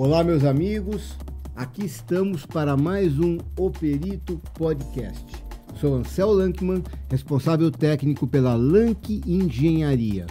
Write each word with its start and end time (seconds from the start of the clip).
Olá, 0.00 0.22
meus 0.22 0.44
amigos. 0.44 1.18
Aqui 1.56 1.84
estamos 1.84 2.46
para 2.46 2.76
mais 2.76 3.18
um 3.18 3.36
O 3.58 3.68
Perito 3.68 4.40
Podcast. 4.54 5.26
Sou 5.74 5.96
Ansel 5.96 6.30
Lankman, 6.30 6.84
responsável 7.10 7.68
técnico 7.68 8.24
pela 8.24 8.54
Lank 8.54 9.20
Engenharia, 9.26 10.28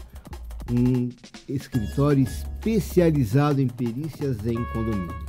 um 0.71 1.09
escritório 1.49 2.23
especializado 2.23 3.59
em 3.59 3.67
perícias 3.67 4.37
em 4.47 4.63
condomínios. 4.71 5.26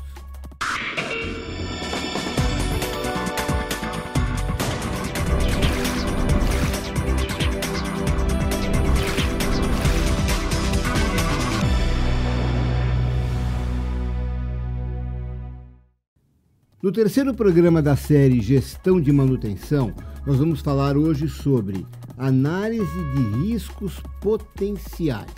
No 16.88 16.92
terceiro 16.92 17.34
programa 17.34 17.82
da 17.82 17.94
série 17.94 18.40
Gestão 18.40 18.98
de 18.98 19.12
Manutenção, 19.12 19.92
nós 20.26 20.38
vamos 20.38 20.62
falar 20.62 20.96
hoje 20.96 21.28
sobre 21.28 21.86
análise 22.16 23.04
de 23.14 23.46
riscos 23.46 24.00
potenciais. 24.22 25.30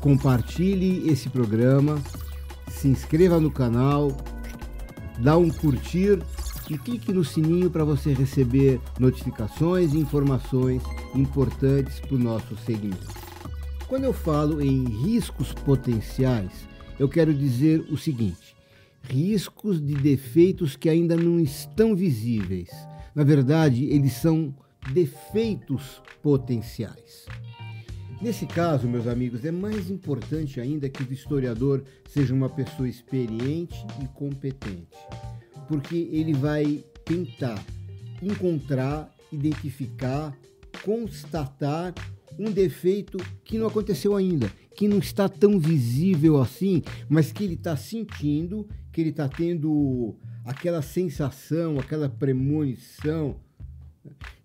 Compartilhe 0.00 1.08
esse 1.08 1.28
programa, 1.28 2.02
se 2.72 2.88
inscreva 2.88 3.38
no 3.38 3.52
canal, 3.52 4.10
dá 5.20 5.36
um 5.36 5.48
curtir 5.48 6.18
e 6.68 6.76
clique 6.76 7.12
no 7.12 7.24
sininho 7.24 7.70
para 7.70 7.84
você 7.84 8.12
receber 8.12 8.80
notificações 8.98 9.94
e 9.94 9.98
informações 9.98 10.82
importantes 11.14 12.00
para 12.00 12.16
o 12.16 12.18
nosso 12.18 12.56
segmento. 12.66 13.06
Quando 13.86 14.02
eu 14.02 14.12
falo 14.12 14.60
em 14.60 14.86
riscos 15.04 15.52
potenciais, 15.52 16.50
eu 16.98 17.08
quero 17.08 17.32
dizer 17.32 17.86
o 17.92 17.96
seguinte: 17.96 18.57
riscos 19.08 19.84
de 19.84 19.94
defeitos 19.94 20.76
que 20.76 20.88
ainda 20.88 21.16
não 21.16 21.40
estão 21.40 21.96
visíveis. 21.96 22.70
Na 23.14 23.24
verdade, 23.24 23.86
eles 23.86 24.12
são 24.12 24.54
defeitos 24.92 26.02
potenciais. 26.22 27.26
Nesse 28.20 28.46
caso, 28.46 28.88
meus 28.88 29.06
amigos, 29.06 29.44
é 29.44 29.50
mais 29.50 29.90
importante 29.90 30.60
ainda 30.60 30.88
que 30.88 31.02
o 31.02 31.12
historiador 31.12 31.84
seja 32.08 32.34
uma 32.34 32.48
pessoa 32.48 32.88
experiente 32.88 33.76
e 34.02 34.08
competente, 34.08 34.98
porque 35.68 36.08
ele 36.10 36.34
vai 36.34 36.84
tentar 37.04 37.64
encontrar, 38.20 39.14
identificar, 39.32 40.36
constatar 40.84 41.94
um 42.38 42.50
defeito 42.50 43.18
que 43.44 43.56
não 43.56 43.68
aconteceu 43.68 44.16
ainda, 44.16 44.50
que 44.78 44.86
não 44.86 44.98
está 44.98 45.28
tão 45.28 45.58
visível 45.58 46.40
assim, 46.40 46.84
mas 47.08 47.32
que 47.32 47.42
ele 47.42 47.54
está 47.54 47.76
sentindo 47.76 48.64
que 48.92 49.00
ele 49.00 49.10
está 49.10 49.28
tendo 49.28 50.14
aquela 50.44 50.80
sensação, 50.82 51.80
aquela 51.80 52.08
premonição 52.08 53.34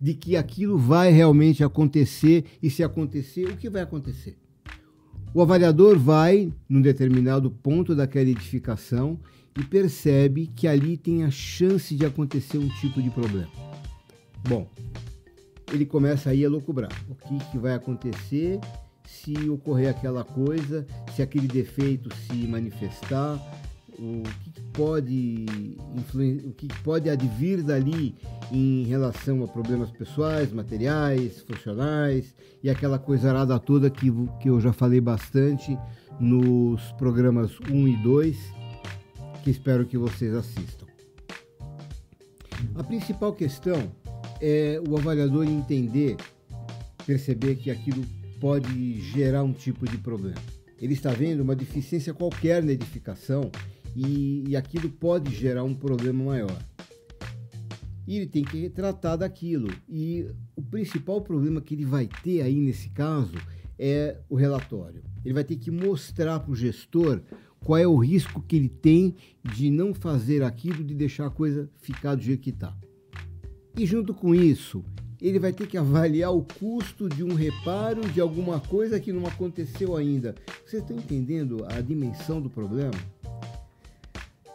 de 0.02 0.16
que 0.16 0.36
aquilo 0.36 0.76
vai 0.76 1.12
realmente 1.12 1.64
acontecer 1.64 2.46
e 2.64 2.72
se 2.72 2.84
acontecer, 2.84 3.46
o 3.46 3.56
que 3.56 3.70
vai 3.70 3.84
acontecer? 3.84 4.36
O 5.36 5.42
avaliador 5.44 6.00
vai 6.00 6.52
num 6.68 6.82
determinado 6.82 7.52
ponto 7.52 7.96
daquela 7.96 8.28
edificação 8.28 9.20
e 9.56 9.64
percebe 9.64 10.48
que 10.48 10.68
ali 10.68 10.98
tem 10.98 11.24
a 11.26 11.30
chance 11.30 11.96
de 11.96 12.08
acontecer 12.08 12.58
um 12.58 12.70
tipo 12.80 13.00
de 13.04 13.12
problema. 13.12 13.52
Bom, 14.50 14.68
ele 15.72 15.86
começa 15.86 16.32
aí 16.32 16.44
a 16.44 16.50
lucubrar. 16.50 16.90
O 17.08 17.14
que, 17.14 17.38
que 17.52 17.60
vai 17.60 17.76
acontecer 17.76 18.60
se 19.14 19.50
ocorrer 19.50 19.90
aquela 19.90 20.24
coisa, 20.24 20.86
se 21.16 21.22
aquele 21.22 21.48
defeito 21.48 22.10
se 22.16 22.48
manifestar, 22.48 23.40
o 24.00 24.24
que 24.24 24.62
pode 24.74 25.46
o 26.48 26.54
que 26.54 26.68
pode 26.84 27.10
advir 27.10 27.62
dali 27.62 28.16
em 28.52 28.84
relação 28.84 29.44
a 29.44 29.48
problemas 29.48 29.92
pessoais, 29.92 30.52
materiais, 30.52 31.42
funcionais 31.42 32.34
e 32.64 32.70
aquela 32.70 32.98
coisa 32.98 33.30
arada 33.30 33.60
toda 33.60 33.90
que, 33.90 34.12
que 34.42 34.50
eu 34.50 34.60
já 34.60 34.74
falei 34.74 35.00
bastante 35.00 35.78
nos 36.20 36.82
programas 36.94 37.52
1 37.70 37.88
e 37.88 37.98
2, 37.98 38.38
que 39.44 39.52
espero 39.52 39.86
que 39.86 39.98
vocês 39.98 40.34
assistam. 40.34 40.86
A 42.76 42.84
principal 42.84 43.34
questão 43.34 43.92
é 44.42 44.82
o 44.88 44.98
avaliador 44.98 45.46
entender, 45.46 46.18
perceber 47.06 47.56
que 47.56 47.70
aquilo 47.70 48.04
pode 48.44 49.00
gerar 49.00 49.42
um 49.42 49.54
tipo 49.54 49.88
de 49.88 49.98
problema. 49.98 50.36
Ele 50.78 50.92
está 50.92 51.12
vendo 51.12 51.40
uma 51.40 51.56
deficiência 51.56 52.14
qualquer 52.14 52.62
na 52.62 52.74
edificação 52.74 53.50
e, 53.96 54.44
e 54.50 54.56
aquilo 54.58 54.90
pode 54.90 55.34
gerar 55.34 55.64
um 55.64 55.74
problema 55.74 56.26
maior. 56.26 56.62
E 58.06 58.18
ele 58.18 58.26
tem 58.26 58.44
que 58.44 58.70
tratar 58.70 59.16
daquilo. 59.16 59.70
E 59.88 60.28
o 60.58 60.62
principal 60.62 61.22
problema 61.22 61.62
que 61.62 61.74
ele 61.74 61.86
vai 61.86 62.10
ter 62.22 62.42
aí 62.42 62.60
nesse 62.60 62.90
caso 62.90 63.32
é 63.80 64.20
o 64.28 64.36
relatório. 64.36 65.02
Ele 65.24 65.34
vai 65.34 65.46
ter 65.46 65.56
que 65.56 65.72
mostrar 65.72 66.42
para 66.42 66.52
o 66.52 66.56
gestor 66.56 67.22
qual 67.62 67.80
é 67.80 67.88
o 67.88 67.96
risco 67.96 68.42
que 68.42 68.58
ele 68.58 68.68
tem 68.68 69.16
de 69.42 69.72
não 69.72 69.94
fazer 69.94 70.44
aquilo, 70.44 70.84
de 70.84 70.94
deixar 70.94 71.28
a 71.28 71.32
coisa 71.32 71.70
ficar 71.78 72.16
do 72.16 72.22
jeito 72.22 72.42
que 72.42 72.50
está. 72.50 72.78
E 73.78 73.86
junto 73.86 74.14
com 74.14 74.36
isso, 74.36 74.84
ele 75.24 75.40
vai 75.40 75.54
ter 75.54 75.68
que 75.68 75.78
avaliar 75.78 76.36
o 76.36 76.46
custo 76.60 77.08
de 77.08 77.24
um 77.24 77.34
reparo 77.34 78.02
de 78.10 78.20
alguma 78.20 78.60
coisa 78.60 79.00
que 79.00 79.14
não 79.14 79.26
aconteceu 79.26 79.96
ainda. 79.96 80.36
Vocês 80.66 80.84
estão 80.84 80.98
entendendo 80.98 81.66
a 81.70 81.80
dimensão 81.80 82.42
do 82.42 82.50
problema? 82.50 82.92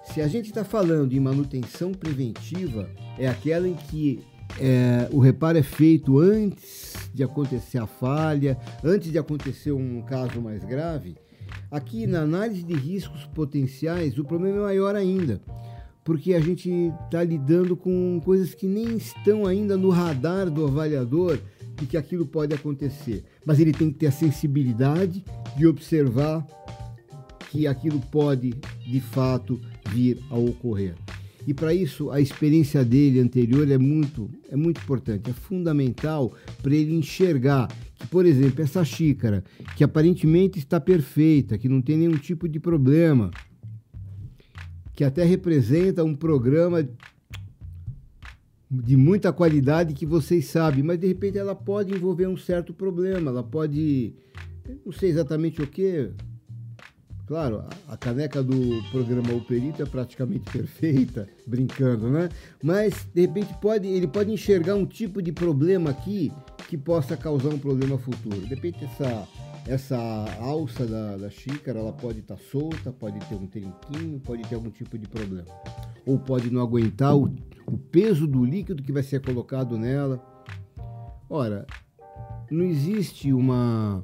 Se 0.05 0.21
a 0.21 0.28
gente 0.28 0.47
está 0.47 0.65
falando 0.65 1.12
em 1.12 1.21
manutenção 1.21 1.93
preventiva, 1.93 2.91
é 3.19 3.27
aquela 3.27 3.67
em 3.67 3.75
que 3.75 4.21
é, 4.61 5.09
o 5.11 5.19
reparo 5.19 5.57
é 5.57 5.62
feito 5.62 6.19
antes 6.19 7.11
de 7.15 7.23
acontecer 7.23 7.78
a 7.78 7.87
falha, 7.87 8.59
antes 8.84 9.11
de 9.11 9.19
acontecer 9.19 9.73
um 9.73 10.03
caso 10.03 10.41
mais 10.41 10.62
grave. 10.65 11.17
Aqui 11.71 12.07
na 12.07 12.21
análise 12.21 12.62
de 12.62 12.75
riscos 12.75 13.25
potenciais, 13.27 14.19
o 14.19 14.25
problema 14.25 14.59
é 14.59 14.61
maior 14.61 14.95
ainda, 14.95 15.41
porque 16.09 16.33
a 16.33 16.41
gente 16.41 16.71
está 17.05 17.23
lidando 17.23 17.77
com 17.77 18.19
coisas 18.25 18.55
que 18.55 18.67
nem 18.67 18.97
estão 18.97 19.45
ainda 19.45 19.77
no 19.77 19.91
radar 19.91 20.49
do 20.49 20.65
avaliador 20.65 21.39
de 21.77 21.85
que 21.85 21.99
aquilo 21.99 22.25
pode 22.25 22.55
acontecer. 22.55 23.25
Mas 23.45 23.61
ele 23.61 23.75
tem 23.75 23.91
que 23.91 23.99
ter 23.99 24.07
a 24.07 24.11
sensibilidade 24.11 25.23
de 25.55 25.67
observar 25.67 26.47
que 27.51 27.67
aquilo 27.67 28.01
pode, 28.11 28.55
de 28.87 29.01
fato, 29.03 29.61
vir 29.91 30.19
a 30.31 30.39
ocorrer. 30.39 30.95
E 31.47 31.53
para 31.53 31.75
isso, 31.75 32.11
a 32.11 32.23
experiência 32.23 32.83
dele 32.83 33.21
anterior 33.21 33.71
é 33.71 33.77
muito, 33.77 34.31
é 34.51 34.57
muito 34.57 34.81
importante, 34.81 35.29
é 35.29 35.35
fundamental 35.35 36.33
para 36.63 36.75
ele 36.75 36.95
enxergar 36.95 37.69
que, 37.99 38.07
por 38.07 38.25
exemplo, 38.25 38.63
essa 38.63 38.83
xícara, 38.83 39.45
que 39.77 39.85
aparentemente 39.85 40.59
está 40.59 40.81
perfeita, 40.81 41.59
que 41.59 41.69
não 41.69 41.83
tem 41.83 41.99
nenhum 41.99 42.17
tipo 42.17 42.49
de 42.49 42.59
problema, 42.59 43.31
que 44.98 45.04
até 45.04 45.22
representa 45.22 46.03
um 46.03 46.12
programa 46.12 46.84
de 48.69 48.97
muita 48.97 49.32
qualidade 49.32 49.94
que 49.94 50.04
vocês 50.04 50.47
sabem, 50.47 50.82
mas 50.82 50.98
de 50.98 51.06
repente 51.06 51.38
ela 51.38 51.54
pode 51.54 51.94
envolver 51.94 52.26
um 52.26 52.36
certo 52.36 52.75
problema, 52.75 53.31
ela 53.31 53.44
pode, 53.44 54.16
não 54.84 54.91
sei 54.91 55.10
exatamente 55.10 55.62
o 55.62 55.69
que, 55.69 56.10
Claro, 57.28 57.62
a 57.86 57.97
caneca 57.97 58.42
do 58.42 58.82
programa 58.91 59.34
O 59.34 59.41
Perito 59.42 59.82
é 59.82 59.86
praticamente 59.86 60.48
perfeita, 60.50 61.28
brincando, 61.47 62.10
né? 62.10 62.30
Mas, 62.60 63.06
de 63.15 63.20
repente, 63.20 63.54
pode, 63.60 63.86
ele 63.86 64.09
pode 64.09 64.32
enxergar 64.32 64.75
um 64.75 64.86
tipo 64.86 65.20
de 65.20 65.30
problema 65.30 65.91
aqui 65.91 66.32
que 66.69 66.76
possa 66.76 67.19
causar 67.19 67.50
um 67.50 67.59
problema 67.59 67.98
futuro. 67.98 68.41
De 68.41 68.54
repente, 68.54 68.82
essa, 68.82 69.28
essa 69.69 69.97
alça 70.41 70.87
da, 70.87 71.19
da 71.19 71.31
xícara, 71.31 71.79
ela 71.79 71.93
pode 71.93 72.21
estar 72.21 72.37
tá 72.37 72.43
solta, 72.51 72.91
pode 72.91 73.19
ter 73.27 73.34
um 73.34 73.47
trinquinho, 73.47 74.19
pode 74.21 74.42
ter 74.45 74.54
algum 74.54 74.71
tipo 74.71 74.98
de 74.98 75.07
problema. 75.07 75.45
Ou 76.07 76.19
pode 76.19 76.51
não 76.51 76.63
aguentar 76.63 77.15
o, 77.15 77.34
o 77.66 77.77
peso 77.77 78.27
do 78.27 78.45
líquido 78.45 78.83
que 78.83 78.91
vai 78.91 79.03
ser 79.03 79.21
colocado 79.21 79.77
nela. 79.77 80.25
Ora, 81.28 81.66
não 82.51 82.65
existe 82.65 83.31
uma 83.33 84.03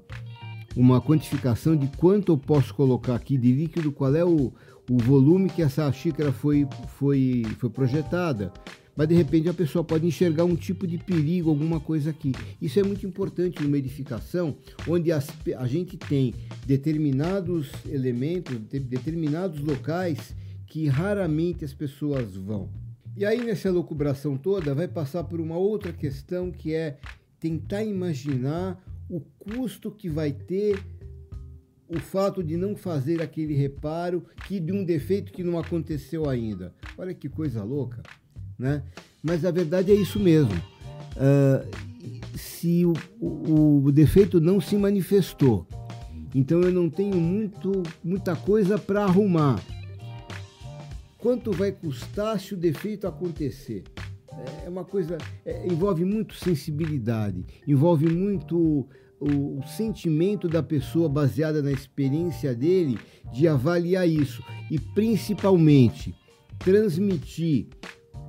uma 0.76 1.00
quantificação 1.00 1.76
de 1.76 1.86
quanto 1.96 2.32
eu 2.32 2.36
posso 2.36 2.74
colocar 2.74 3.14
aqui 3.14 3.38
de 3.38 3.52
líquido, 3.52 3.92
qual 3.92 4.14
é 4.14 4.24
o, 4.24 4.52
o 4.90 4.98
volume 4.98 5.48
que 5.48 5.62
essa 5.62 5.90
xícara 5.92 6.32
foi, 6.32 6.66
foi, 6.98 7.44
foi 7.58 7.70
projetada. 7.70 8.52
Mas 8.96 9.08
de 9.08 9.14
repente 9.14 9.48
a 9.48 9.54
pessoa 9.54 9.82
pode 9.82 10.06
enxergar 10.06 10.44
um 10.44 10.54
tipo 10.54 10.86
de 10.86 10.98
perigo, 10.98 11.50
alguma 11.50 11.80
coisa 11.80 12.10
aqui. 12.10 12.32
Isso 12.60 12.78
é 12.78 12.82
muito 12.82 13.06
importante 13.06 13.62
numa 13.62 13.78
edificação 13.78 14.56
onde 14.86 15.10
as, 15.10 15.28
a 15.56 15.66
gente 15.66 15.96
tem 15.96 16.34
determinados 16.66 17.70
elementos, 17.88 18.56
determinados 18.58 19.60
locais 19.60 20.34
que 20.66 20.86
raramente 20.86 21.64
as 21.64 21.72
pessoas 21.72 22.36
vão. 22.36 22.68
E 23.16 23.24
aí 23.24 23.44
nessa 23.44 23.70
locubração 23.70 24.36
toda 24.36 24.74
vai 24.74 24.88
passar 24.88 25.24
por 25.24 25.40
uma 25.40 25.56
outra 25.56 25.92
questão 25.92 26.50
que 26.50 26.74
é 26.74 26.98
tentar 27.38 27.84
imaginar 27.84 28.82
o 29.08 29.20
custo 29.20 29.90
que 29.90 30.08
vai 30.08 30.32
ter 30.32 30.82
o 31.88 32.00
fato 32.00 32.42
de 32.42 32.56
não 32.56 32.74
fazer 32.74 33.22
aquele 33.22 33.54
reparo 33.54 34.24
que 34.46 34.58
de 34.58 34.72
um 34.72 34.84
defeito 34.84 35.32
que 35.32 35.44
não 35.44 35.58
aconteceu 35.58 36.28
ainda. 36.28 36.74
Olha 36.96 37.14
que 37.14 37.28
coisa 37.28 37.62
louca, 37.62 38.02
né? 38.58 38.82
Mas 39.22 39.44
a 39.44 39.50
verdade 39.50 39.90
é 39.90 39.94
isso 39.94 40.18
mesmo. 40.20 40.52
Uh, 41.16 42.36
se 42.36 42.84
o, 42.84 42.92
o, 43.20 43.84
o, 43.84 43.92
defeito 43.92 44.40
não 44.40 44.60
se 44.60 44.76
manifestou, 44.76 45.66
então 46.34 46.60
eu 46.60 46.72
não 46.72 46.90
tenho 46.90 47.16
muito, 47.16 47.82
muita 48.02 48.34
coisa 48.34 48.78
para 48.78 49.04
arrumar. 49.04 49.62
Quanto 51.18 51.52
vai 51.52 51.72
custar 51.72 52.38
se 52.38 52.52
o 52.52 52.56
defeito 52.56 53.06
acontecer? 53.06 53.84
É 54.64 54.68
uma 54.68 54.84
coisa, 54.84 55.16
é, 55.44 55.66
envolve 55.66 56.04
muito 56.04 56.34
sensibilidade, 56.34 57.44
envolve 57.66 58.06
muito 58.08 58.86
o, 59.20 59.58
o, 59.58 59.62
sentimento 59.76 60.48
da 60.48 60.62
pessoa 60.62 61.08
baseada 61.08 61.62
na 61.62 61.70
experiência 61.70 62.54
dele 62.54 62.98
de 63.32 63.46
avaliar 63.46 64.08
isso 64.08 64.42
e 64.70 64.78
principalmente 64.78 66.14
transmitir 66.58 67.68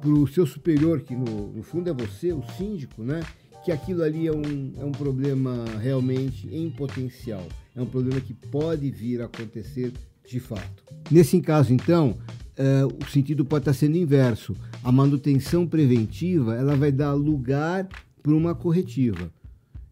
para 0.06 0.14
o 0.14 0.28
seu 0.28 0.46
superior, 0.46 1.02
que 1.02 1.16
no, 1.16 1.52
no, 1.52 1.64
fundo 1.64 1.90
é 1.90 1.94
você, 1.94 2.32
o 2.32 2.44
síndico, 2.58 3.02
né? 3.02 3.24
Que 3.64 3.72
aquilo 3.72 4.04
ali 4.04 4.28
é 4.28 4.32
um, 4.32 4.74
é 4.78 4.86
um 4.86 4.92
problema 4.92 5.66
realmente 5.82 6.48
em 6.52 6.70
potencial, 6.70 7.48
é 7.76 7.82
um 7.82 7.88
problema 7.88 8.22
que 8.22 8.34
pode 8.34 8.92
vir 8.92 9.22
a 9.22 9.26
acontecer 9.26 9.92
de 10.28 10.40
fato. 10.40 10.84
Nesse 11.10 11.42
caso, 11.42 11.74
então, 11.74 12.16
é, 12.56 12.86
o 12.86 13.10
sentido 13.10 13.44
pode 13.44 13.64
estar 13.64 13.74
sendo 13.74 13.98
inverso. 13.98 14.56
A 14.84 14.92
manutenção 14.92 15.66
preventiva 15.66 16.56
ela 16.56 16.76
vai 16.76 16.92
dar 16.92 17.14
lugar 17.14 17.88
para 18.22 18.34
uma 18.34 18.54
corretiva 18.54 19.32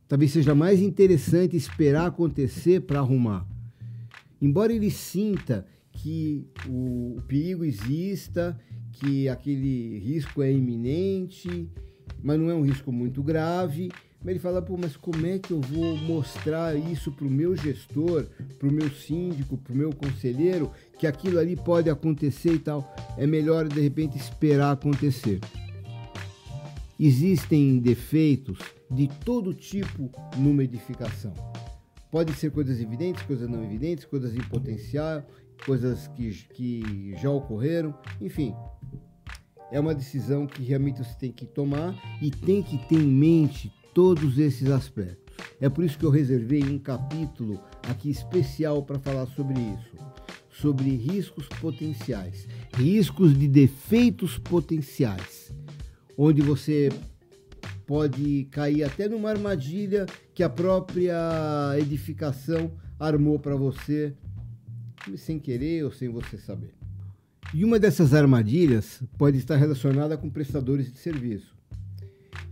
talvez 0.07 0.31
seja 0.31 0.53
mais 0.53 0.79
interessante 0.79 1.57
esperar 1.57 2.05
acontecer 2.05 2.81
para 2.81 2.99
arrumar. 2.99 3.47
Embora 4.39 4.71
ele 4.71 4.91
sinta 4.91 5.65
que 5.91 6.45
o, 6.67 7.17
perigo 7.27 7.65
exista, 7.65 8.55
que 8.93 9.27
aquele 9.27 9.99
risco 9.99 10.41
é 10.41 10.51
iminente, 10.51 11.69
mas 12.21 12.39
não 12.39 12.49
é 12.49 12.53
um 12.53 12.63
risco 12.63 12.91
muito 12.91 13.21
grave, 13.21 13.89
mas 14.23 14.31
ele 14.31 14.39
fala, 14.39 14.61
pô, 14.61 14.77
mas 14.77 14.95
como 14.95 15.25
é 15.25 15.37
que 15.37 15.51
eu 15.51 15.59
vou 15.59 15.97
mostrar 15.97 16.75
isso 16.75 17.11
para 17.11 17.27
o 17.27 17.29
meu 17.29 17.57
gestor, 17.57 18.25
para 18.57 18.69
o 18.69 18.71
meu 18.71 18.89
síndico, 18.89 19.57
para 19.57 19.73
o 19.73 19.75
meu 19.75 19.93
conselheiro, 19.93 20.71
que 20.97 21.05
aquilo 21.05 21.39
ali 21.39 21.57
pode 21.57 21.89
acontecer 21.89 22.53
e 22.53 22.59
tal? 22.59 22.95
É 23.17 23.27
melhor, 23.27 23.67
de 23.67 23.81
repente, 23.81 24.17
esperar 24.17 24.71
acontecer. 24.71 25.41
Existem 26.97 27.79
defeitos 27.79 28.59
de 28.89 29.09
todo 29.25 29.53
tipo 29.53 30.09
numa 30.37 30.63
edificação. 30.63 31.33
Podem 32.09 32.33
ser 32.33 32.51
coisas 32.51 32.79
evidentes, 32.79 33.23
coisas 33.23 33.49
não 33.49 33.63
evidentes, 33.63 34.05
coisas 34.05 34.33
em 34.35 34.43
potencial, 34.43 35.25
coisas 35.65 36.07
que, 36.09 36.31
que 36.53 37.15
já 37.17 37.29
ocorreram, 37.29 37.93
enfim. 38.21 38.53
É 39.71 39.79
uma 39.79 39.95
decisão 39.95 40.45
que 40.45 40.61
realmente 40.61 41.03
você 41.03 41.15
tem 41.17 41.31
que 41.31 41.45
tomar 41.45 41.95
e 42.21 42.29
tem 42.29 42.61
que 42.61 42.77
ter 42.87 42.99
em 42.99 43.07
mente 43.07 43.73
todos 43.93 44.37
esses 44.37 44.69
aspectos. 44.69 45.23
É 45.59 45.69
por 45.69 45.83
isso 45.83 45.97
que 45.97 46.05
eu 46.05 46.09
reservei 46.09 46.63
um 46.63 46.77
capítulo 46.77 47.59
aqui 47.89 48.09
especial 48.09 48.83
para 48.83 48.99
falar 48.99 49.25
sobre 49.27 49.59
isso, 49.59 49.97
sobre 50.49 50.89
riscos 50.95 51.47
potenciais, 51.47 52.47
riscos 52.75 53.37
de 53.37 53.47
defeitos 53.47 54.37
potenciais, 54.37 55.53
onde 56.17 56.41
você 56.41 56.89
pode 57.85 58.47
cair 58.51 58.83
até 58.83 59.07
numa 59.07 59.29
armadilha 59.29 60.05
que 60.33 60.43
a 60.43 60.49
própria 60.49 61.15
edificação 61.77 62.71
armou 62.99 63.39
para 63.39 63.55
você, 63.55 64.15
sem 65.17 65.39
querer 65.39 65.83
ou 65.83 65.91
sem 65.91 66.09
você 66.09 66.37
saber. 66.37 66.73
E 67.53 67.63
uma 67.63 67.79
dessas 67.79 68.13
armadilhas 68.13 69.03
pode 69.17 69.37
estar 69.37 69.57
relacionada 69.57 70.17
com 70.17 70.29
prestadores 70.29 70.91
de 70.91 70.97
serviço. 70.97 71.55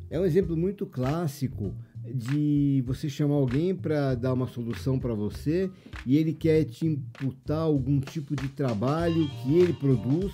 É 0.09 0.19
um 0.19 0.25
exemplo 0.25 0.56
muito 0.56 0.86
clássico 0.86 1.74
de 2.06 2.83
você 2.86 3.09
chamar 3.09 3.36
alguém 3.36 3.75
para 3.75 4.15
dar 4.15 4.33
uma 4.33 4.48
solução 4.48 5.00
para 5.00 5.13
você 5.13 5.69
e 6.06 6.18
ele 6.18 6.33
quer 6.33 6.65
te 6.65 6.86
imputar 6.86 7.59
algum 7.59 8.00
tipo 8.00 8.36
de 8.36 8.48
trabalho 8.50 9.30
que 9.42 9.57
ele 9.57 9.74
produz 9.74 10.33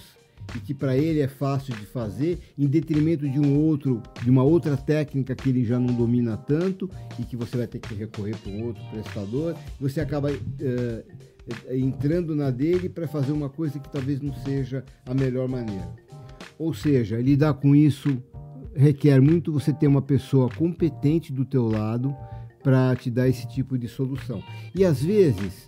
e 0.56 0.60
que 0.60 0.74
para 0.74 0.98
ele 0.98 1.20
é 1.20 1.28
fácil 1.28 1.76
de 1.76 1.86
fazer, 1.86 2.40
em 2.58 2.68
detrimento 2.68 3.30
de 3.30 3.40
um 3.40 3.60
outro, 3.60 4.02
de 4.24 4.30
uma 4.30 4.44
outra 4.44 4.78
técnica 4.78 5.36
que 5.36 5.50
ele 5.50 5.66
já 5.66 5.78
não 5.78 5.94
domina 5.94 6.38
tanto 6.38 6.90
e 7.20 7.24
que 7.24 7.36
você 7.36 7.58
vai 7.58 7.68
ter 7.68 7.80
que 7.80 7.94
recorrer 7.94 8.36
para 8.38 8.52
um 8.52 8.66
outro 8.66 8.82
prestador, 8.90 9.56
você 9.80 10.00
acaba 10.00 10.32
uh, 10.32 11.06
entrando 11.72 12.36
na 12.36 12.50
dele 12.50 12.90
para 12.90 13.08
fazer 13.08 13.32
uma 13.32 13.50
coisa 13.50 13.80
que 13.80 13.90
talvez 13.90 14.22
não 14.22 14.34
seja 14.34 14.84
a 15.06 15.14
melhor 15.14 15.48
maneira. 15.48 15.90
Ou 16.58 16.74
seja, 16.74 17.18
lidar 17.18 17.54
com 17.56 17.76
isso 17.76 18.22
requer 18.76 19.20
muito 19.20 19.52
você 19.52 19.74
ter 19.74 19.88
uma 19.88 20.02
pessoa 20.02 20.50
competente 20.50 21.34
do 21.34 21.44
teu 21.44 21.68
lado 21.68 22.16
para 22.64 22.96
te 22.96 23.10
dar 23.10 23.28
esse 23.28 23.48
tipo 23.48 23.78
de 23.78 23.88
solução. 23.88 24.44
E 24.76 24.86
às 24.86 25.02
vezes 25.02 25.68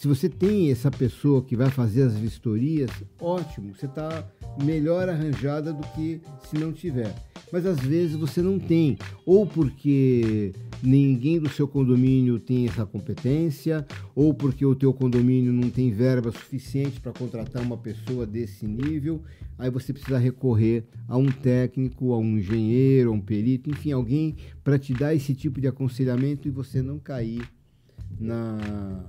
se 0.00 0.08
você 0.08 0.30
tem 0.30 0.70
essa 0.70 0.90
pessoa 0.90 1.42
que 1.42 1.54
vai 1.54 1.68
fazer 1.68 2.04
as 2.04 2.14
vistorias, 2.14 2.90
ótimo, 3.20 3.74
você 3.74 3.84
está 3.84 4.26
melhor 4.64 5.10
arranjada 5.10 5.74
do 5.74 5.86
que 5.88 6.22
se 6.48 6.56
não 6.56 6.72
tiver. 6.72 7.14
Mas 7.52 7.66
às 7.66 7.78
vezes 7.80 8.16
você 8.16 8.40
não 8.40 8.58
tem, 8.58 8.96
ou 9.26 9.46
porque 9.46 10.54
ninguém 10.82 11.38
do 11.38 11.50
seu 11.50 11.68
condomínio 11.68 12.40
tem 12.40 12.66
essa 12.66 12.86
competência, 12.86 13.86
ou 14.14 14.32
porque 14.32 14.64
o 14.64 14.74
teu 14.74 14.94
condomínio 14.94 15.52
não 15.52 15.68
tem 15.68 15.92
verba 15.92 16.32
suficiente 16.32 16.98
para 16.98 17.12
contratar 17.12 17.62
uma 17.62 17.76
pessoa 17.76 18.26
desse 18.26 18.66
nível, 18.66 19.22
aí 19.58 19.68
você 19.68 19.92
precisa 19.92 20.16
recorrer 20.16 20.82
a 21.06 21.18
um 21.18 21.26
técnico, 21.26 22.14
a 22.14 22.18
um 22.18 22.38
engenheiro, 22.38 23.10
a 23.10 23.12
um 23.12 23.20
perito, 23.20 23.68
enfim, 23.68 23.92
alguém 23.92 24.34
para 24.64 24.78
te 24.78 24.94
dar 24.94 25.14
esse 25.14 25.34
tipo 25.34 25.60
de 25.60 25.68
aconselhamento 25.68 26.48
e 26.48 26.50
você 26.50 26.80
não 26.80 26.98
cair 26.98 27.42
na 28.18 29.04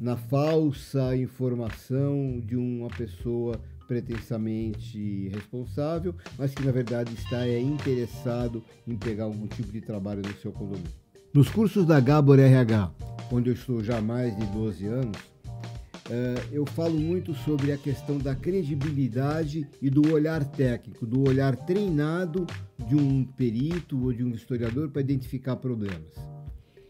na 0.00 0.16
falsa 0.16 1.14
informação 1.14 2.40
de 2.40 2.56
uma 2.56 2.88
pessoa 2.88 3.60
pretensamente 3.86 5.28
responsável, 5.28 6.14
mas 6.38 6.54
que 6.54 6.64
na 6.64 6.72
verdade 6.72 7.12
está 7.12 7.46
é, 7.46 7.60
interessado 7.60 8.64
em 8.86 8.96
pegar 8.96 9.24
algum 9.24 9.46
tipo 9.46 9.70
de 9.70 9.80
trabalho 9.80 10.22
no 10.22 10.32
seu 10.38 10.52
condomínio. 10.52 10.90
Nos 11.34 11.48
cursos 11.48 11.84
da 11.84 12.00
Gabor 12.00 12.38
RH, 12.38 12.90
onde 13.30 13.50
eu 13.50 13.54
estou 13.54 13.84
já 13.84 13.98
há 13.98 14.02
mais 14.02 14.34
de 14.36 14.46
12 14.46 14.86
anos, 14.86 15.18
eh, 16.10 16.42
eu 16.50 16.66
falo 16.66 16.98
muito 16.98 17.32
sobre 17.34 17.70
a 17.70 17.78
questão 17.78 18.18
da 18.18 18.34
credibilidade 18.34 19.64
e 19.80 19.88
do 19.88 20.12
olhar 20.12 20.44
técnico, 20.44 21.06
do 21.06 21.28
olhar 21.28 21.54
treinado 21.54 22.46
de 22.88 22.96
um 22.96 23.24
perito 23.24 24.02
ou 24.02 24.12
de 24.12 24.24
um 24.24 24.30
historiador 24.30 24.88
para 24.88 25.02
identificar 25.02 25.54
problemas. 25.54 26.14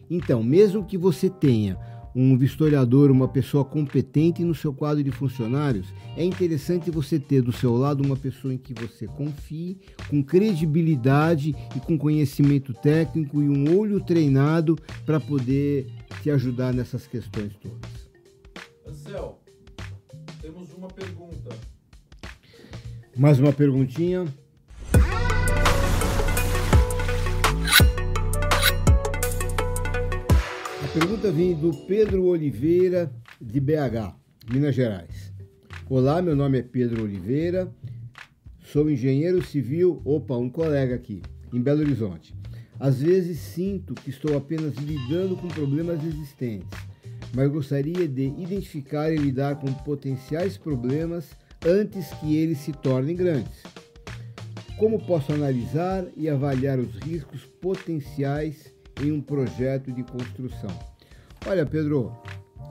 Então, 0.09 0.43
mesmo 0.43 0.83
que 0.83 0.97
você 0.97 1.29
tenha 1.29 1.77
um 2.15 2.37
vistoriador, 2.37 3.09
uma 3.11 3.27
pessoa 3.27 3.63
competente 3.63 4.43
no 4.43 4.53
seu 4.53 4.73
quadro 4.73 5.03
de 5.03 5.11
funcionários, 5.11 5.87
é 6.15 6.23
interessante 6.23 6.91
você 6.91 7.19
ter 7.19 7.41
do 7.41 7.51
seu 7.51 7.75
lado 7.75 8.03
uma 8.03 8.17
pessoa 8.17 8.53
em 8.53 8.57
que 8.57 8.73
você 8.73 9.07
confie, 9.07 9.77
com 10.09 10.23
credibilidade 10.23 11.55
e 11.75 11.79
com 11.79 11.97
conhecimento 11.97 12.73
técnico 12.73 13.41
e 13.41 13.49
um 13.49 13.77
olho 13.77 13.99
treinado 13.99 14.77
para 15.05 15.19
poder 15.19 15.87
te 16.21 16.29
ajudar 16.29 16.73
nessas 16.73 17.07
questões 17.07 17.55
todas. 17.55 18.09
Ansel, 18.87 19.39
temos 20.41 20.73
uma 20.73 20.87
pergunta. 20.87 21.49
Mais 23.15 23.39
uma 23.39 23.53
perguntinha. 23.53 24.25
Pergunta 30.93 31.31
vem 31.31 31.55
do 31.55 31.71
Pedro 31.87 32.25
Oliveira, 32.25 33.09
de 33.39 33.61
BH, 33.61 34.13
Minas 34.51 34.75
Gerais. 34.75 35.31
Olá, 35.89 36.21
meu 36.21 36.35
nome 36.35 36.59
é 36.59 36.61
Pedro 36.61 37.03
Oliveira, 37.03 37.73
sou 38.65 38.91
engenheiro 38.91 39.41
civil, 39.41 40.01
opa, 40.03 40.35
um 40.35 40.49
colega 40.49 40.93
aqui, 40.93 41.21
em 41.53 41.61
Belo 41.61 41.79
Horizonte. 41.79 42.35
Às 42.77 43.01
vezes 43.01 43.39
sinto 43.39 43.93
que 43.93 44.09
estou 44.09 44.35
apenas 44.35 44.75
lidando 44.75 45.37
com 45.37 45.47
problemas 45.47 46.03
existentes, 46.03 46.67
mas 47.33 47.49
gostaria 47.49 48.05
de 48.05 48.25
identificar 48.25 49.13
e 49.13 49.17
lidar 49.17 49.61
com 49.61 49.71
potenciais 49.71 50.57
problemas 50.57 51.29
antes 51.65 52.09
que 52.15 52.35
eles 52.35 52.57
se 52.57 52.73
tornem 52.73 53.15
grandes. 53.15 53.63
Como 54.77 54.99
posso 55.05 55.31
analisar 55.31 56.05
e 56.17 56.27
avaliar 56.27 56.79
os 56.79 56.97
riscos 56.97 57.45
potenciais 57.61 58.73
em 59.03 59.11
um 59.11 59.21
projeto 59.21 59.91
de 59.91 60.03
construção. 60.03 60.69
Olha, 61.47 61.65
Pedro, 61.65 62.11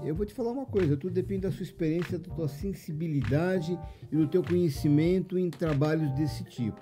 eu 0.04 0.14
vou 0.14 0.24
te 0.24 0.32
falar 0.32 0.52
uma 0.52 0.66
coisa, 0.66 0.96
tudo 0.96 1.12
depende 1.12 1.42
da 1.42 1.52
sua 1.52 1.62
experiência, 1.62 2.18
da 2.18 2.34
tua 2.34 2.48
sensibilidade 2.48 3.78
e 4.10 4.16
do 4.16 4.26
teu 4.26 4.42
conhecimento 4.42 5.38
em 5.38 5.50
trabalhos 5.50 6.10
desse 6.12 6.44
tipo. 6.44 6.80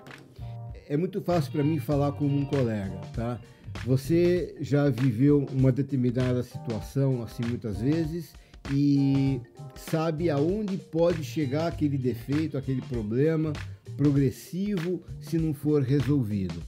É 0.87 0.95
muito 0.95 1.21
fácil 1.21 1.51
para 1.51 1.63
mim 1.63 1.79
falar 1.79 2.11
como 2.13 2.35
um 2.35 2.45
colega, 2.45 2.97
tá? 3.13 3.39
você 3.85 4.55
já 4.59 4.89
viveu 4.89 5.45
uma 5.51 5.71
determinada 5.71 6.43
situação 6.43 7.23
assim 7.23 7.43
muitas 7.45 7.79
vezes 7.79 8.33
e 8.71 9.39
sabe 9.75 10.29
aonde 10.29 10.77
pode 10.77 11.23
chegar 11.23 11.67
aquele 11.67 11.97
defeito, 11.97 12.57
aquele 12.57 12.81
problema 12.81 13.53
progressivo 13.95 15.01
se 15.19 15.37
não 15.37 15.53
for 15.53 15.81
resolvido. 15.81 16.61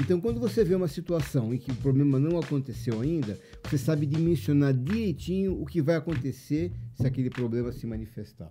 Então, 0.00 0.20
quando 0.20 0.40
você 0.40 0.64
vê 0.64 0.74
uma 0.74 0.88
situação 0.88 1.54
em 1.54 1.58
que 1.58 1.70
o 1.70 1.76
problema 1.76 2.18
não 2.18 2.38
aconteceu 2.38 3.00
ainda, 3.00 3.38
você 3.62 3.78
sabe 3.78 4.06
dimensionar 4.06 4.74
direitinho 4.74 5.60
o 5.60 5.64
que 5.64 5.80
vai 5.80 5.94
acontecer 5.94 6.72
se 6.94 7.06
aquele 7.06 7.30
problema 7.30 7.70
se 7.70 7.86
manifestar. 7.86 8.50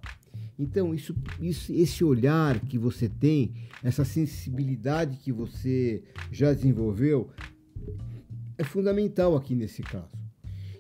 Então, 0.58 0.94
isso, 0.94 1.16
isso, 1.42 1.74
esse 1.74 2.04
olhar 2.04 2.60
que 2.62 2.78
você 2.78 3.10
tem, 3.10 3.54
essa 3.84 4.06
sensibilidade 4.06 5.18
que 5.18 5.32
você 5.32 6.04
já 6.32 6.54
desenvolveu, 6.54 7.30
é 8.58 8.64
fundamental 8.64 9.36
aqui 9.36 9.54
nesse 9.54 9.82
caso. 9.82 10.24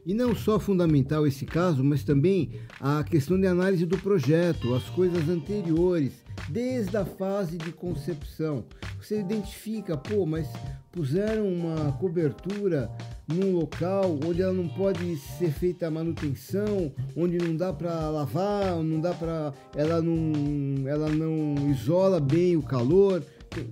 E 0.05 0.13
não 0.13 0.35
só 0.35 0.59
fundamental 0.59 1.25
esse 1.25 1.45
caso, 1.45 1.83
mas 1.83 2.03
também 2.03 2.51
a 2.79 3.03
questão 3.03 3.39
de 3.39 3.47
análise 3.47 3.85
do 3.85 3.97
projeto, 3.97 4.73
as 4.73 4.89
coisas 4.89 5.27
anteriores, 5.27 6.22
desde 6.49 6.95
a 6.97 7.05
fase 7.05 7.57
de 7.57 7.71
concepção. 7.71 8.65
Você 8.99 9.19
identifica, 9.19 9.97
pô, 9.97 10.25
mas 10.25 10.47
puseram 10.91 11.47
uma 11.47 11.91
cobertura 11.93 12.89
num 13.27 13.53
local 13.53 14.19
onde 14.25 14.41
ela 14.41 14.53
não 14.53 14.67
pode 14.67 15.17
ser 15.17 15.51
feita 15.51 15.87
a 15.87 15.91
manutenção, 15.91 16.93
onde 17.15 17.37
não 17.37 17.55
dá 17.55 17.73
para 17.73 18.09
lavar, 18.09 18.75
não 18.83 18.99
dá 18.99 19.13
para 19.13 19.53
ela 19.75 20.01
não 20.01 20.87
ela 20.87 21.09
não 21.09 21.69
isola 21.69 22.19
bem 22.19 22.55
o 22.55 22.61
calor, 22.61 23.23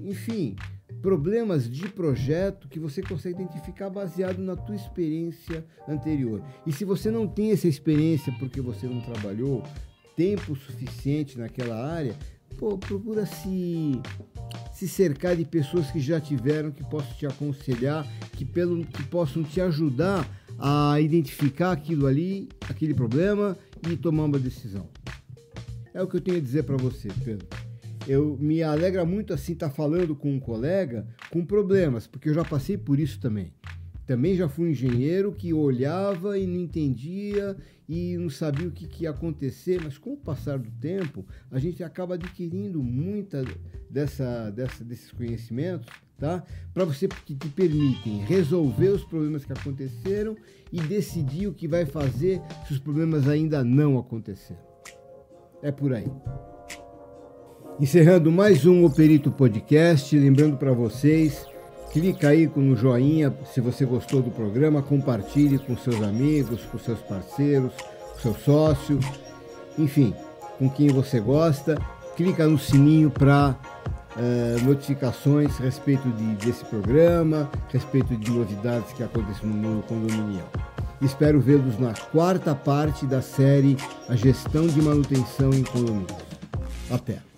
enfim, 0.03 0.56
problemas 1.01 1.70
de 1.70 1.88
projeto 1.89 2.68
que 2.68 2.80
você 2.80 3.01
consegue 3.01 3.41
identificar 3.41 3.89
baseado 3.89 4.39
na 4.39 4.56
tua 4.56 4.75
experiência 4.75 5.65
anterior. 5.88 6.41
E 6.65 6.72
se 6.72 6.86
você 6.86 7.10
não 7.10 7.27
tem 7.27 7.51
essa 7.51 7.68
experiência 7.68 8.34
porque 8.39 8.62
você 8.62 8.88
não 8.88 9.01
trabalhou 9.01 9.63
tempo 10.15 10.56
suficiente 10.56 11.38
naquela 11.38 11.84
área, 11.84 12.15
pô, 12.62 12.77
procura 12.77 13.25
se 13.25 14.00
se 14.72 14.88
cercar 14.88 15.36
de 15.36 15.44
pessoas 15.44 15.89
que 15.89 16.00
já 16.00 16.20
tiveram, 16.20 16.72
que 16.72 16.84
possam 16.84 17.13
te 17.13 17.25
aconselhar, 17.25 18.08
que, 18.34 18.46
pelo, 18.46 18.86
que 18.86 19.03
possam 19.03 19.44
te 19.44 19.60
ajudar 19.60 20.27
a 20.60 21.00
identificar 21.00 21.72
aquilo 21.72 22.06
ali, 22.06 22.50
aquele 22.70 22.94
problema 22.94 23.58
e 23.89 23.96
tomar 23.96 24.25
uma 24.25 24.39
decisão. 24.39 24.88
É 25.94 26.01
o 26.01 26.08
que 26.08 26.18
eu 26.18 26.22
tenho 26.22 26.38
a 26.38 26.41
dizer 26.41 26.63
para 26.63 26.77
você, 26.77 27.10
Pedro. 27.24 27.48
Eu 28.08 28.38
me 28.39 28.62
alegra 28.62 29.06
muito 29.06 29.34
assim 29.34 29.53
estar 29.53 29.70
tá 29.70 29.75
falando 29.75 30.15
com 30.15 30.32
um 30.32 30.39
colega 30.39 31.08
com 31.32 31.46
problemas, 31.46 32.06
porque 32.08 32.30
eu 32.30 32.34
já 32.34 32.44
passei 32.44 32.77
por 32.77 33.00
isso 33.00 33.20
também. 33.20 33.53
Também 34.12 34.36
já 34.36 34.50
fui 34.50 34.72
engenheiro 34.72 35.32
que 35.32 35.53
olhava 35.53 36.38
e 36.38 36.46
não 36.46 36.60
entendia 36.60 37.56
e 37.88 38.18
não 38.18 38.30
sabia 38.30 38.68
o 38.68 38.72
que, 38.72 38.86
que 38.86 39.03
ia 39.03 39.10
acontecer, 39.10 39.80
mas 39.82 39.98
com 39.98 40.12
o 40.12 40.18
passar 40.18 40.60
do 40.60 40.70
tempo, 40.70 41.25
a 41.50 41.58
gente 41.58 41.82
acaba 41.82 42.15
adquirindo 42.15 42.84
muita 42.84 43.41
dessa, 43.89 44.50
dessa, 44.50 44.84
desses 44.84 45.13
conhecimentos, 45.13 45.88
tá? 46.18 46.44
Para 46.74 46.84
você 46.84 47.08
que 47.08 47.34
te 47.34 47.48
permitem 47.48 48.18
resolver 48.25 48.89
os 48.89 49.06
problemas 49.06 49.46
que 49.46 49.53
aconteceram 49.53 50.36
e 50.74 50.82
decidir 50.82 51.48
o 51.48 51.53
que 51.53 51.65
vai 51.65 51.86
fazer 51.86 52.41
se 52.68 52.74
os 52.74 52.80
problemas 52.80 53.30
ainda 53.30 53.63
não 53.63 53.98
aconteceram. 53.98 54.60
É 55.63 55.72
por 55.72 55.94
aí. 55.94 56.12
Encerrando 57.80 58.30
mais 58.30 58.65
um 58.65 58.84
Operito 58.84 59.32
Podcast, 59.32 60.18
lembrando 60.20 60.58
para 60.58 60.74
vocês, 60.74 61.46
clica 61.92 62.30
aí 62.30 62.50
no 62.56 62.76
joinha 62.76 63.34
se 63.54 63.62
você 63.62 63.86
gostou 63.86 64.22
do 64.22 64.32
programa, 64.32 64.82
compartilhe 64.82 65.60
com 65.60 65.78
seus 65.78 66.02
amigos, 66.02 66.62
com 66.72 66.80
seus 66.80 67.00
parceiros, 67.00 67.72
com 68.14 68.20
seu 68.20 68.36
sócio, 68.36 69.00
enfim, 69.78 70.14
com 70.58 70.70
quem 70.70 70.88
você 70.90 71.20
gosta. 71.20 71.78
Clica 72.16 72.48
no 72.48 72.58
sininho 72.58 73.10
para 73.10 73.56
uh, 74.16 74.20
eh, 74.20 74.58
notificações 74.64 75.60
a 75.60 75.64
respeito 75.64 76.08
de, 76.10 76.46
desse 76.46 76.64
programa, 76.66 77.50
a 77.54 77.72
respeito 77.72 78.16
de 78.16 78.32
novidades 78.32 78.92
que 78.94 79.04
acontecem 79.04 79.50
no 79.50 79.56
mundo 79.56 79.84
condominial. 79.88 80.50
Espero 81.02 81.40
vê-los 81.40 81.80
na 81.80 81.94
quarta 82.12 82.54
parte 82.54 83.06
da 83.06 83.22
série 83.22 83.76
A 84.08 84.16
Gestão 84.16 84.68
de 84.68 84.82
Manutenção 84.82 85.52
em 85.52 85.64
Condomínios. 85.64 86.16
Até! 86.92 87.31